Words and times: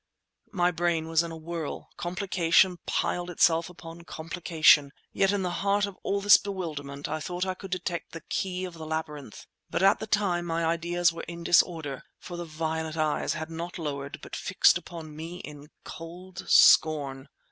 My 0.51 0.71
brain 0.71 1.07
was 1.09 1.21
in 1.21 1.29
a 1.29 1.37
whirl; 1.37 1.91
complication 1.95 2.79
piled 2.87 3.29
itself 3.29 3.69
upon 3.69 4.01
complication; 4.01 4.93
yet 5.13 5.31
in 5.31 5.43
the 5.43 5.51
heart 5.61 5.85
of 5.85 5.95
all 6.01 6.21
this 6.21 6.37
bewilderment 6.37 7.07
I 7.07 7.19
thought 7.19 7.45
I 7.45 7.53
could 7.53 7.69
detect 7.69 8.11
the 8.13 8.21
key 8.27 8.65
of 8.65 8.73
the 8.73 8.87
labyrinth, 8.87 9.45
but 9.69 9.83
at 9.83 9.99
the 9.99 10.07
time 10.07 10.47
my 10.47 10.65
ideas 10.65 11.13
were 11.13 11.21
in 11.27 11.43
disorder, 11.43 12.01
for 12.17 12.35
the 12.35 12.45
violet 12.45 12.97
eyes 12.97 13.35
were 13.37 13.45
not 13.45 13.77
lowered 13.77 14.17
but 14.23 14.35
fixed 14.35 14.75
upon 14.79 15.15
me 15.15 15.37
in 15.41 15.67
cold 15.83 16.45
scorn. 16.49 17.29